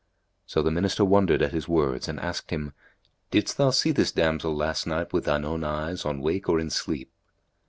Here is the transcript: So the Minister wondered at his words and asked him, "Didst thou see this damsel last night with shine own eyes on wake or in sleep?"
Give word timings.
So 0.47 0.63
the 0.63 0.71
Minister 0.71 1.05
wondered 1.05 1.43
at 1.43 1.51
his 1.51 1.67
words 1.67 2.07
and 2.07 2.19
asked 2.19 2.49
him, 2.49 2.73
"Didst 3.29 3.57
thou 3.57 3.69
see 3.69 3.91
this 3.91 4.11
damsel 4.11 4.55
last 4.55 4.87
night 4.87 5.13
with 5.13 5.25
shine 5.25 5.45
own 5.45 5.63
eyes 5.63 6.05
on 6.05 6.21
wake 6.21 6.49
or 6.49 6.59
in 6.59 6.71
sleep?" 6.71 7.11